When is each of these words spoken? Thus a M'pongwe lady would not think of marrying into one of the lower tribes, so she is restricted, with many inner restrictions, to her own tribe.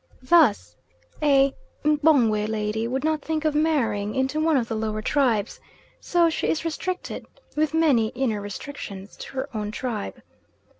Thus 0.23 0.75
a 1.21 1.53
M'pongwe 1.83 2.47
lady 2.47 2.87
would 2.87 3.03
not 3.03 3.21
think 3.21 3.45
of 3.45 3.53
marrying 3.53 4.15
into 4.15 4.41
one 4.41 4.57
of 4.57 4.67
the 4.67 4.73
lower 4.73 5.03
tribes, 5.03 5.59
so 5.99 6.27
she 6.27 6.47
is 6.47 6.65
restricted, 6.65 7.27
with 7.55 7.75
many 7.75 8.07
inner 8.15 8.41
restrictions, 8.41 9.15
to 9.17 9.33
her 9.35 9.49
own 9.55 9.69
tribe. 9.69 10.23